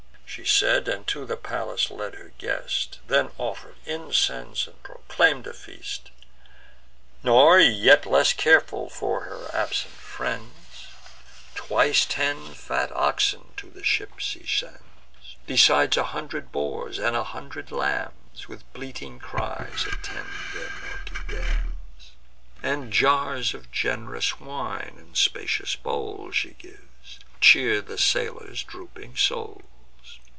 She 0.31 0.45
said, 0.45 0.87
and 0.87 1.05
to 1.07 1.25
the 1.25 1.35
palace 1.35 1.91
led 1.91 2.15
her 2.15 2.31
guest; 2.37 2.99
Then 3.05 3.31
offer'd 3.37 3.75
incense, 3.85 4.65
and 4.65 4.81
proclaim'd 4.81 5.45
a 5.45 5.51
feast. 5.53 6.09
Nor 7.21 7.59
yet 7.59 8.05
less 8.05 8.31
careful 8.31 8.89
for 8.89 9.25
her 9.25 9.49
absent 9.53 9.93
friends, 9.93 10.87
Twice 11.53 12.05
ten 12.05 12.53
fat 12.53 12.93
oxen 12.95 13.49
to 13.57 13.69
the 13.71 13.83
ships 13.83 14.23
she 14.23 14.47
sends; 14.47 15.35
Besides 15.47 15.97
a 15.97 16.05
hundred 16.15 16.49
boars, 16.53 16.97
a 16.97 17.23
hundred 17.25 17.69
lambs, 17.69 18.47
With 18.47 18.63
bleating 18.71 19.19
cries, 19.19 19.85
attend 19.85 20.29
their 20.53 20.71
milky 20.81 21.27
dams; 21.33 22.11
And 22.63 22.93
jars 22.93 23.53
of 23.53 23.69
gen'rous 23.69 24.39
wine 24.39 24.93
and 24.97 25.17
spacious 25.17 25.75
bowls 25.75 26.37
She 26.37 26.51
gives, 26.51 27.19
to 27.19 27.25
cheer 27.41 27.81
the 27.81 27.97
sailors' 27.97 28.63
drooping 28.63 29.17
souls. 29.17 29.63